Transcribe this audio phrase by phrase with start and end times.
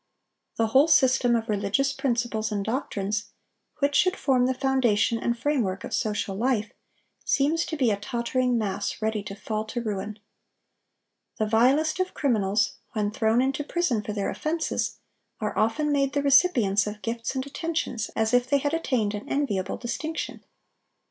[0.55, 3.25] The whole system of religious principles and doctrines,
[3.77, 6.71] which should form the foundation and framework of social life,
[7.23, 10.17] seems to be a tottering mass, ready to fall to ruin.
[11.37, 14.97] The vilest of criminals, when thrown into prison for their offenses,
[15.39, 19.29] are often made the recipients of gifts and attentions, as if they had attained an
[19.29, 20.43] enviable distinction.